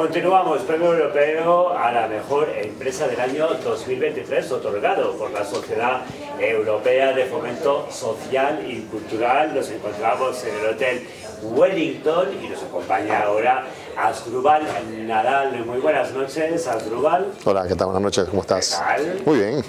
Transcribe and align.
Continuamos, 0.00 0.62
Premio 0.62 0.94
Europeo 0.94 1.76
a 1.76 1.92
la 1.92 2.08
mejor 2.08 2.48
empresa 2.56 3.06
del 3.06 3.20
año 3.20 3.48
2023, 3.62 4.50
otorgado 4.50 5.12
por 5.18 5.30
la 5.30 5.44
Sociedad 5.44 6.00
Europea 6.38 7.12
de 7.12 7.26
Fomento 7.26 7.86
Social 7.90 8.64
y 8.66 8.80
Cultural. 8.90 9.54
Nos 9.54 9.68
encontramos 9.70 10.42
en 10.44 10.56
el 10.56 10.66
Hotel 10.74 11.06
Wellington 11.42 12.28
y 12.42 12.48
nos 12.48 12.62
acompaña 12.62 13.24
ahora 13.24 13.66
Asdrubal 13.94 14.62
Nadal. 15.06 15.66
Muy 15.66 15.80
buenas 15.80 16.12
noches, 16.12 16.66
Asdrubal. 16.66 17.26
Hola, 17.44 17.68
¿qué 17.68 17.74
tal? 17.74 17.88
Buenas 17.88 18.02
noches, 18.02 18.24
¿cómo 18.30 18.40
estás? 18.40 18.82
¿Qué 18.96 19.02
tal? 19.04 19.22
Muy 19.26 19.38
bien. 19.38 19.62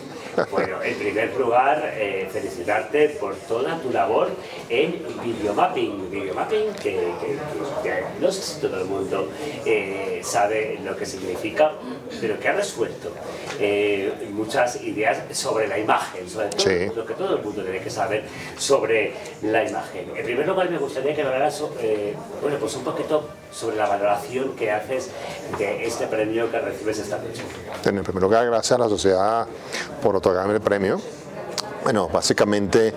Bueno, 0.50 0.82
en 0.82 0.96
primer 0.98 1.36
lugar, 1.38 1.92
eh, 1.96 2.28
felicitarte 2.32 3.10
por 3.20 3.36
toda 3.36 3.78
tu 3.80 3.92
labor 3.92 4.30
en 4.70 5.04
videomapping. 5.24 6.10
Videomapping, 6.10 6.74
que, 6.74 7.14
que- 7.22 7.38
que 7.84 8.04
no 8.20 8.32
sé 8.32 8.42
si 8.42 8.62
todo 8.62 8.78
el 8.80 8.86
mundo 8.86 9.28
eh, 9.66 10.22
sabe 10.24 10.80
lo 10.84 10.96
que 10.96 11.06
significa, 11.06 11.72
pero 12.20 12.40
que 12.40 12.48
ha 12.48 12.54
resuelto 12.54 13.12
eh, 13.60 14.30
muchas 14.32 14.82
ideas 14.82 15.18
sobre 15.38 15.68
la 15.68 15.78
imagen, 15.78 16.30
sobre 16.30 16.48
todo 16.50 16.60
Sí. 16.62 16.92
lo 16.96 17.06
que 17.06 17.14
todo 17.14 17.38
el 17.38 17.44
mundo 17.44 17.64
tiene 17.64 17.80
que 17.80 17.90
saber 17.90 18.24
sobre 18.58 19.14
la 19.42 19.68
imagen. 19.68 20.12
En 20.16 20.24
primer 20.26 20.48
lugar, 20.48 20.70
me 20.70 20.78
gustaría 20.78 21.16
que 21.16 21.22
hablaras 21.24 21.62
eh, 21.80 22.16
bueno, 22.42 22.58
pues 22.60 22.76
un 22.76 22.84
poquito 22.84 23.28
sobre 23.52 23.76
la 23.76 23.86
valoración 23.88 24.56
que 24.56 24.72
haces 24.72 25.10
de 25.58 25.86
este 25.86 26.08
premio 26.08 26.50
que 26.50 26.60
recibes 26.60 27.00
esta 27.00 27.18
noche. 27.18 27.42
En 27.84 28.02
primer 28.04 28.24
lugar, 28.24 28.46
gracias 28.46 28.72
a 28.80 28.84
la 28.84 28.88
sociedad 28.90 29.46
por 30.02 30.16
otorgarme 30.22 30.54
el 30.54 30.62
premio. 30.62 31.02
Bueno, 31.84 32.08
básicamente 32.08 32.94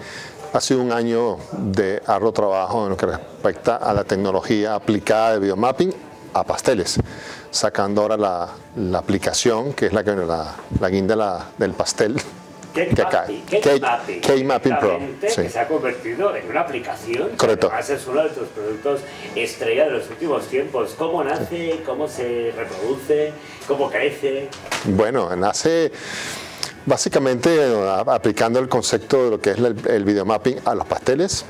ha 0.53 0.61
sido 0.61 0.81
un 0.83 0.93
año 0.93 1.39
de 1.53 2.03
arduo 2.07 2.33
trabajo 2.33 2.85
en 2.85 2.91
lo 2.91 2.97
que 2.97 3.07
respecta 3.07 3.77
a 3.77 3.93
la 3.95 4.05
tecnología 4.05 4.75
aplicada 4.75 5.33
de 5.33 5.39
videomapping 5.41 5.93
a 6.35 6.45
pasteles, 6.45 6.99
sacando 7.51 8.03
ahora 8.03 8.17
la, 8.19 8.49
la 8.77 8.99
aplicación, 8.99 9.73
que 9.73 9.87
es 9.87 9.93
la, 9.95 10.05
que, 10.05 10.15
la, 10.15 10.55
la 10.81 10.89
guinda 10.91 11.17
la- 11.17 11.47
del 11.57 11.73
pastel. 11.73 12.21
Cake 12.75 12.93
que 12.93 13.03
acá- 13.03 13.21
Mapping, 13.21 13.43
Cake 13.45 13.61
Cake- 13.63 13.81
Mapping, 13.83 14.21
Cake 14.21 14.45
Mapping 14.45 14.77
Pro, 14.81 14.99
sí. 15.29 15.43
que 15.43 15.49
se 15.49 15.61
ha 15.61 15.69
convertido 15.69 16.35
en 16.35 16.51
una 16.51 16.63
aplicación 16.63 17.29
que 17.31 17.37
Correcto. 17.37 17.69
además 17.69 17.89
es 17.89 18.07
uno 18.09 18.25
de 18.25 18.31
tus 18.31 18.49
productos 18.49 19.01
estrella 19.37 19.85
de 19.85 19.91
los 19.93 20.11
últimos 20.11 20.43
tiempos. 20.49 20.95
¿Cómo 20.99 21.23
nace? 21.23 21.83
¿Cómo 21.87 22.09
se 22.09 22.53
reproduce? 22.57 23.33
¿Cómo 23.69 23.89
crece? 23.89 24.49
Bueno, 24.87 25.35
nace 25.37 25.93
básicamente 26.87 27.75
aplicando 28.07 28.59
el 28.59 28.69
concepto 28.69 29.25
de 29.25 29.31
lo 29.31 29.41
que 29.41 29.51
es 29.51 29.59
el, 29.59 29.77
el 29.87 30.05
videomapping 30.05 30.59
a 30.65 30.75
los 30.75 30.87
pasteles. 30.87 31.45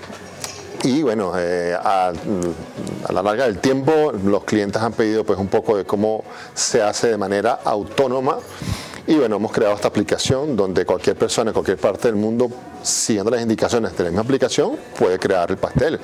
Y 0.83 1.03
bueno, 1.03 1.33
eh, 1.39 1.75
a, 1.75 2.09
a 2.09 3.13
la 3.13 3.23
larga 3.23 3.45
del 3.45 3.59
tiempo 3.59 4.13
los 4.13 4.45
clientes 4.45 4.83
han 4.83 4.93
pedido 4.93 5.25
pues 5.25 5.39
un 5.39 5.49
poco 5.49 5.77
de 5.79 5.85
cómo 5.85 6.25
se 6.53 6.83
hace 6.83 7.09
de 7.09 7.17
manera 7.17 7.61
autónoma. 7.65 8.39
Y 9.07 9.17
bueno, 9.17 9.37
hemos 9.37 9.53
creado 9.53 9.75
esta 9.75 9.89
aplicación 9.89 10.57
donde 10.57 10.87
cualquier 10.87 11.17
persona 11.17 11.51
en 11.51 11.53
cualquier 11.53 11.77
parte 11.77 12.09
del 12.09 12.17
mundo, 12.17 12.51
siguiendo 12.83 13.31
las 13.31 13.43
indicaciones 13.43 13.97
de 13.97 14.05
la 14.05 14.11
misma 14.11 14.23
aplicación, 14.23 14.79
puede 14.99 15.19
crear 15.19 15.51
el 15.51 15.59
pastel. 15.59 16.01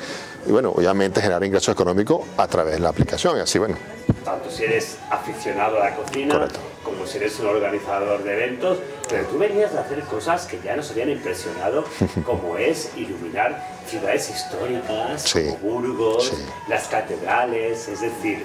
Y 0.46 0.52
bueno, 0.52 0.70
obviamente 0.70 1.20
generar 1.20 1.42
ingresos 1.44 1.72
económicos 1.72 2.26
a 2.36 2.46
través 2.46 2.74
de 2.74 2.80
la 2.80 2.90
aplicación. 2.90 3.38
Y 3.38 3.40
así, 3.40 3.58
bueno, 3.58 3.76
Tanto 4.24 4.50
si 4.50 4.64
eres 4.64 4.98
aficionado 5.10 5.80
a 5.80 5.90
la 5.90 5.96
cocina 5.96 6.34
Correcto. 6.34 6.60
Como 6.84 7.06
si 7.06 7.18
eres 7.18 7.38
un 7.40 7.46
organizador 7.46 8.22
de 8.22 8.32
eventos, 8.32 8.78
pero 9.08 9.24
tú 9.26 9.38
venías 9.38 9.72
de 9.72 9.78
hacer 9.80 10.00
cosas 10.04 10.46
que 10.46 10.58
ya 10.64 10.76
nos 10.76 10.90
habían 10.90 11.10
impresionado, 11.10 11.84
como 12.24 12.56
es 12.56 12.90
iluminar 12.96 13.66
ciudades 13.86 14.30
históricas, 14.30 15.22
Sí. 15.22 15.44
como 15.44 15.56
Burgos, 15.58 16.26
Sí. 16.28 16.36
las 16.68 16.88
catedrales, 16.88 17.88
es 17.88 18.00
decir, 18.00 18.44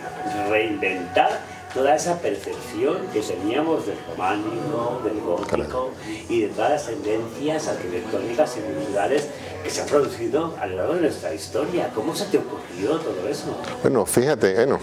reinventar 0.50 1.40
toda 1.76 1.94
esa 1.94 2.18
percepción 2.20 3.06
que 3.12 3.20
teníamos 3.20 3.86
del 3.86 3.98
románico, 4.10 5.02
del 5.04 5.20
gótico 5.20 5.92
y 6.30 6.44
de 6.44 6.48
todas 6.48 6.72
las 6.72 6.86
tendencias 6.86 7.68
arquitectónicas 7.68 8.58
y 8.58 8.62
culturales 8.62 9.28
que 9.62 9.70
se 9.70 9.82
han 9.82 9.88
producido 9.88 10.56
a 10.60 10.68
lo 10.68 10.78
largo 10.78 10.94
de 10.96 11.02
nuestra 11.02 11.34
historia. 11.34 11.92
¿Cómo 11.94 12.16
se 12.16 12.26
te 12.26 12.38
ocurrió 12.38 12.98
todo 12.98 13.28
eso? 13.28 13.58
Bueno, 13.82 14.06
fíjate, 14.06 14.56
bueno, 14.56 14.80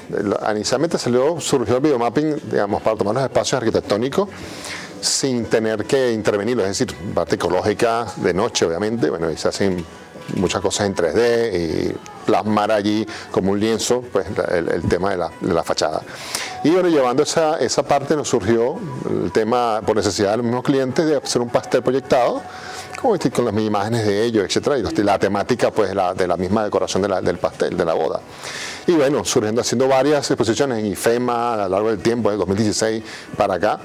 inicialmente 0.55 0.99
salió, 0.99 1.41
surgió 1.41 1.77
el 1.77 1.81
videomapping, 1.81 2.51
digamos, 2.51 2.83
para 2.83 2.95
tomar 2.95 3.15
los 3.15 3.25
espacios 3.25 3.55
arquitectónicos 3.55 4.29
sin 5.01 5.47
tener 5.47 5.85
que 5.87 6.13
intervenirlo, 6.13 6.63
es 6.63 6.79
decir, 6.79 6.95
parte 7.15 7.37
ecológica 7.37 8.07
de 8.17 8.35
noche, 8.35 8.67
obviamente, 8.67 9.09
bueno, 9.09 9.31
y 9.31 9.37
se 9.37 9.49
hacen 9.49 9.85
muchas 10.37 10.61
cosas 10.61 10.87
en 10.87 10.95
3D 10.95 11.53
y 11.93 11.97
plasmar 12.27 12.71
allí 12.71 13.07
como 13.31 13.51
un 13.53 13.61
lienzo, 13.61 14.03
pues 14.13 14.27
el, 14.53 14.69
el 14.69 14.83
tema 14.83 15.11
de 15.11 15.17
la, 15.17 15.31
de 15.41 15.53
la 15.55 15.63
fachada. 15.65 16.03
Y 16.65 16.71
bueno, 16.71 16.89
llevando 16.89 17.23
esa, 17.25 17.59
esa 17.59 17.83
parte 17.83 18.15
nos 18.15 18.29
surgió 18.29 18.77
el 19.11 19.33
tema, 19.33 19.81
por 19.85 19.97
necesidad 19.97 20.31
de 20.33 20.37
los 20.39 20.47
mismos 20.47 20.63
clientes, 20.65 21.05
de 21.05 21.17
hacer 21.17 21.43
un 21.43 21.49
pastel 21.51 21.83
proyectado, 21.83 22.41
como 23.01 23.15
este, 23.17 23.31
con 23.33 23.45
las 23.45 23.55
imágenes 23.55 24.07
de 24.07 24.23
ellos, 24.25 24.45
etcétera, 24.45 24.79
y 24.79 24.83
la 25.03 25.19
temática 25.19 25.73
pues 25.73 25.93
la, 25.95 26.15
de 26.15 26.29
la 26.29 26.37
misma 26.37 26.63
decoración 26.65 27.03
de 27.03 27.09
la- 27.09 27.21
del 27.21 27.39
pastel, 27.39 27.77
de 27.77 27.85
la 27.85 27.95
boda. 27.95 28.21
Y 28.87 28.93
bueno, 28.93 29.25
surgiendo 29.25 29.61
haciendo 29.61 29.89
varias 29.89 30.31
exposiciones 30.31 30.79
en 30.79 30.87
IFEMA 30.87 31.55
a 31.55 31.57
lo 31.57 31.69
largo 31.71 31.89
del 31.89 31.99
tiempo, 31.99 32.31
del 32.31 32.39
2016 32.39 33.03
para 33.37 33.55
acá. 33.55 33.81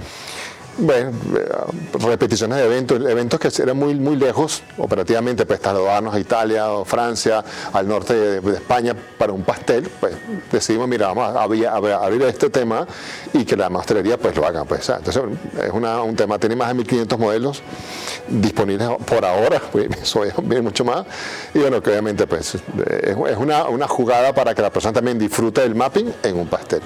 Bueno, 0.80 1.10
eh, 1.36 1.50
repeticiones 1.94 2.60
de 2.60 2.66
eventos, 2.66 3.02
eventos 3.04 3.40
que 3.40 3.50
eran 3.64 3.78
muy, 3.78 3.96
muy 3.96 4.16
lejos 4.16 4.62
operativamente, 4.78 5.44
pues 5.46 5.60
trasladarnos 5.60 6.14
a 6.14 6.20
Italia 6.20 6.70
o 6.72 6.86
Francia, 6.86 7.44
al 7.74 7.88
norte 7.88 8.14
de, 8.14 8.54
España 8.54 8.96
para 9.18 9.34
un 9.34 9.42
pastel, 9.42 9.90
pues 10.00 10.14
decidimos, 10.52 10.88
mira, 10.88 11.08
vamos 11.08 11.36
a 11.36 11.42
abrir, 11.42 12.22
este 12.24 12.52
tema 12.52 12.86
y 13.34 13.44
que 13.44 13.56
la 13.58 13.70
mastelería 13.70 14.18
pues 14.18 14.36
lo 14.36 14.46
haga. 14.46 14.66
Pues, 14.66 14.88
entonces 14.90 15.24
es 15.64 15.72
un 15.72 16.16
tema, 16.16 16.38
tiene 16.38 16.56
más 16.56 16.68
de 16.68 16.76
1500 16.76 17.18
modelos 17.20 17.64
disponibles 18.28 18.88
por 19.06 19.26
ahora, 19.26 19.59
pues, 19.72 19.88
eso 20.00 20.24
es- 20.24 20.34
viene 20.44 20.62
mucho 20.62 20.86
más. 20.86 21.06
Y 21.56 21.59
bueno, 21.59 21.82
que 21.82 21.90
obviamente 21.90 22.28
pues 22.28 22.54
es, 22.54 22.62
es 23.04 23.38
una, 23.38 23.66
una 23.66 23.88
jugada 23.88 24.32
para 24.32 24.54
que 24.54 24.62
la 24.62 24.70
persona 24.70 24.94
también 24.94 25.18
disfrute 25.18 25.62
del 25.62 25.74
mapping 25.74 26.14
en 26.22 26.38
un 26.38 26.48
pastel. 26.48 26.82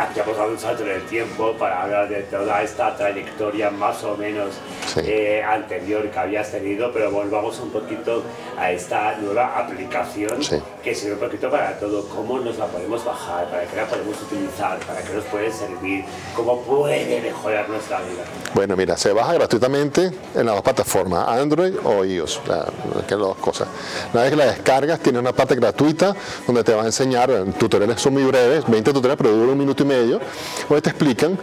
Hemos 0.00 0.36
dado 0.36 0.50
un 0.50 0.58
salto 0.58 0.82
en 0.82 0.90
el 0.92 1.02
tiempo 1.02 1.52
para 1.58 1.82
hablar 1.82 2.08
de 2.08 2.22
toda 2.22 2.62
esta 2.62 2.96
trayectoria 2.96 3.70
más 3.70 4.02
o 4.02 4.16
menos 4.16 4.48
Sí. 4.86 5.00
eh, 5.04 5.42
anterior 5.42 6.10
que 6.10 6.18
habías 6.18 6.50
tenido, 6.50 6.90
pero 6.92 7.10
volvamos 7.10 7.60
un 7.60 7.70
poquito 7.70 8.22
a 8.58 8.72
esta 8.72 9.16
nueva 9.18 9.58
aplicación 9.58 10.42
Sí. 10.42 10.56
que 10.82 10.94
sirve 10.94 11.14
un 11.14 11.20
poquito 11.20 11.50
para 11.50 11.78
todo, 11.78 12.08
cómo 12.08 12.38
nos 12.38 12.56
la 12.58 12.66
podemos 12.66 13.04
bajar, 13.04 13.46
para 13.50 13.64
qué 13.66 13.76
la 13.76 13.86
podemos 13.86 14.16
utilizar, 14.22 14.78
para 14.80 15.02
qué 15.02 15.12
nos 15.12 15.24
puede 15.24 15.52
servir, 15.52 16.04
cómo 16.34 16.60
puede 16.62 17.20
mejorar 17.20 17.68
nuestra 17.68 17.98
vida. 17.98 18.24
Bueno, 18.54 18.74
mira, 18.76 18.96
se 18.96 19.12
baja 19.12 19.34
gratuitamente 19.34 20.10
en 20.34 20.46
las 20.46 20.54
dos 20.54 20.62
plataformas, 20.62 21.28
Android 21.28 21.74
o 21.84 22.04
iOS, 22.04 22.40
la- 22.48 22.64
que 23.06 23.14
las 23.14 23.20
dos 23.28 23.36
cosas. 23.36 23.68
Una 24.12 24.22
vez 24.22 24.30
que 24.30 24.36
la 24.36 24.46
descargas, 24.46 24.98
tiene 25.00 25.18
una 25.18 25.32
parte 25.32 25.54
gratuita 25.54 26.16
donde 26.46 26.64
te 26.64 26.74
va 26.74 26.82
a 26.82 26.86
enseñar, 26.86 27.30
tutoriales 27.58 28.00
son 28.00 28.14
muy 28.14 28.24
breves, 28.24 28.64
20 28.66 28.92
tutoriales, 28.92 29.18
pero 29.22 29.34
duran 29.36 29.50
un 29.50 29.58
minuto 29.58 29.82
y 29.84 29.86
medio, 29.90 30.20
donde 30.68 30.82
te 30.82 30.90
explican 30.90 31.38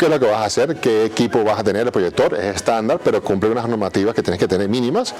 qué 0.00 0.06
es 0.06 0.10
lo 0.10 0.18
que 0.18 0.26
vas 0.26 0.40
a 0.40 0.44
hacer, 0.46 0.76
qué 0.76 1.04
equipo 1.04 1.44
vas 1.44 1.58
a 1.58 1.62
tener, 1.62 1.84
el 1.86 1.92
proyector 1.92 2.32
es 2.34 2.56
estándar, 2.56 2.98
pero 3.04 3.22
cumple 3.22 3.50
unas 3.50 3.68
normativas 3.68 4.14
que 4.14 4.22
tienes 4.22 4.40
que 4.40 4.48
tener 4.48 4.66
mínimas, 4.66 5.14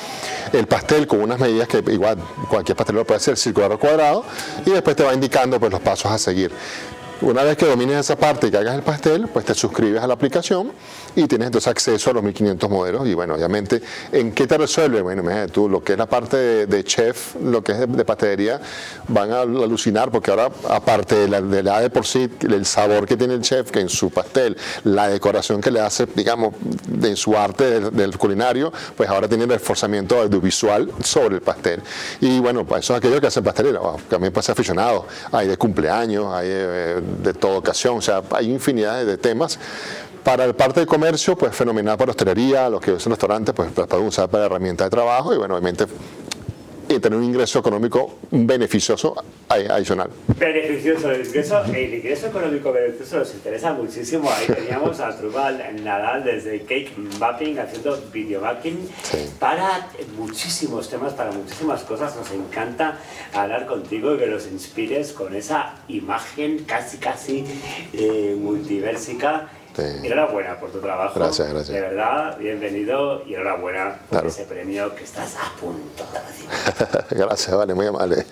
el 0.55 0.67
pastel 0.67 1.07
con 1.07 1.21
unas 1.21 1.39
medidas 1.39 1.69
que 1.69 1.85
igual 1.93 2.17
cualquier 2.49 2.77
pastelero 2.77 3.05
puede 3.05 3.19
hacer, 3.19 3.37
circular 3.37 3.71
o 3.73 3.79
cuadrado, 3.79 4.25
y 4.65 4.71
después 4.71 4.97
te 4.97 5.03
va 5.03 5.13
indicando 5.13 5.61
pues, 5.61 5.71
los 5.71 5.83
pasos 5.83 6.11
a 6.11 6.17
seguir. 6.17 6.51
Una 7.23 7.43
vez 7.43 7.59
que 7.59 7.67
domines 7.67 7.99
esa 7.99 8.17
parte 8.17 8.47
y 8.47 8.51
que 8.51 8.57
hagas 8.57 8.75
el 8.75 8.83
pastel, 8.83 9.29
pues 9.29 9.45
te 9.45 9.55
suscribes 9.55 10.03
a 10.03 10.07
la 10.07 10.15
aplicación 10.15 10.73
y 11.15 11.27
tienes 11.27 11.47
entonces 11.47 11.69
acceso 11.69 12.11
a 12.11 12.15
los 12.15 12.23
1500 12.23 12.71
modelos. 12.71 13.07
Y 13.07 13.13
bueno, 13.13 13.35
obviamente, 13.35 13.83
¿en 14.11 14.33
qué 14.33 14.47
te 14.47 14.57
resuelve? 14.57 15.03
Bueno, 15.03 15.21
imagínate 15.21 15.53
tú, 15.53 15.69
lo 15.69 15.85
que 15.85 15.93
es 15.93 15.99
la 15.99 16.07
parte 16.07 16.39
de, 16.39 16.67
de 16.67 16.83
chef, 16.83 17.35
lo 17.43 17.63
que 17.63 17.73
es 17.73 17.81
de, 17.81 17.87
de 17.87 18.05
pastelería, 18.07 18.59
van 19.09 19.33
a 19.33 19.41
alucinar 19.43 20.11
porque 20.11 20.31
ahora, 20.31 20.51
aparte 20.71 21.15
de 21.15 21.29
la 21.29 21.43
de, 21.43 21.63
de 21.63 21.91
por 21.91 22.07
sí, 22.07 22.31
el 22.41 22.65
sabor 22.65 23.07
que 23.07 23.19
tiene 23.19 23.35
el 23.35 23.43
chef, 23.43 23.71
que 23.71 23.81
en 23.81 23.91
su 23.91 24.09
pastel, 24.09 24.57
la 24.85 25.09
decoración 25.09 25.61
que 25.61 25.71
le 25.71 25.81
hace, 25.81 26.07
digamos, 26.07 26.55
de 26.87 27.17
su 27.17 27.37
arte 27.37 27.91
del, 27.91 28.17
culinario, 28.17 28.73
pues 28.97 29.11
ahora 29.11 29.29
tiene 29.29 29.45
el 29.45 29.51
reforzamiento 29.51 30.19
audiovisual 30.19 30.91
sobre 31.05 31.35
el 31.35 31.43
pastel. 31.43 31.83
Y 32.21 32.39
bueno, 32.39 32.65
pues 32.65 32.85
eso 32.85 32.95
es 32.95 32.99
aquello 32.99 33.21
que 33.21 33.27
hacen 33.27 33.45
pastelería, 33.45 33.81
wow, 33.81 34.01
también 34.09 34.33
puede 34.33 34.45
ser 34.45 34.55
aficionado, 34.55 35.07
hay 35.33 35.49
de 35.49 35.59
cumpleaños, 35.59 36.33
hay 36.33 36.49
eh, 36.51 37.01
de 37.23 37.35
toda 37.35 37.59
ocasión, 37.59 37.99
o 37.99 38.01
sea, 38.03 38.23
hay 38.33 38.51
infinidad 38.51 39.05
de- 39.05 39.19
temas. 39.19 39.59
Para 40.25 40.45
el 40.45 40.55
parte 40.55 40.81
de 40.81 40.87
comercio, 40.87 41.37
pues 41.37 41.55
fenomenal 41.57 41.97
para 41.97 42.11
hostelería, 42.11 42.69
los 42.69 42.81
que 42.81 42.93
usan 42.93 43.11
restaurantes, 43.13 43.55
pues 43.55 43.71
la 43.77 43.87
pueden 43.87 44.07
usar 44.07 44.29
para 44.29 44.45
herramienta 44.47 44.85
de 44.85 44.91
trabajo 44.91 45.33
y 45.35 45.39
bueno, 45.39 45.55
obviamente 45.55 45.87
y 46.91 46.99
tener 46.99 47.19
un 47.19 47.25
ingreso 47.25 47.61
económico 47.61 48.19
beneficioso 48.33 49.15
adicional. 49.49 50.11
Beneficioso, 50.37 51.13
el 51.13 51.25
ingreso, 51.25 51.65
el 51.65 51.95
ingreso 51.95 52.27
económico 52.27 52.73
beneficioso 52.73 53.19
nos 53.19 53.35
interesa 53.35 53.73
muchísimo. 53.73 54.29
Ahí 54.29 54.47
teníamos 54.47 54.99
a 54.99 55.17
Trubal 55.17 55.65
Nadal 55.85 56.25
desde 56.25 56.61
Cake 56.63 56.93
Mapping 57.21 57.59
haciendo 57.61 57.97
video 58.13 58.41
mapping 58.41 58.89
para 59.39 59.89
muchísimos 60.17 60.89
temas, 60.89 61.13
para 61.13 61.31
muchísimas 61.31 61.83
cosas. 61.83 62.17
Nos 62.17 62.31
encanta 62.33 62.99
hablar 63.33 63.67
contigo 63.67 64.15
y 64.17 64.19
que 64.19 64.27
nos 64.27 64.49
inspires 64.49 65.13
con 65.13 65.37
esa 65.37 65.77
imagen 65.87 66.65
casi, 66.65 66.99
casi 66.99 67.45
eh, 67.93 68.37
multiversica 68.37 69.49
Enhorabuena 69.79 70.59
por 70.59 70.71
tu 70.71 70.81
trabajo. 70.81 71.19
Gracias, 71.19 71.49
gracias. 71.49 71.75
De 71.75 71.81
verdad, 71.81 72.37
bienvenido 72.39 73.23
y 73.27 73.35
enhorabuena 73.35 73.99
por 74.09 74.27
ese 74.27 74.45
premio 74.45 74.95
que 74.95 75.05
estás 75.05 75.37
a 75.37 75.59
punto 75.61 76.05
de 76.13 76.21
recibir. 76.21 77.09
gracias, 77.27 77.57
vale, 77.57 77.75
muy 77.75 77.87
amable. 77.87 78.25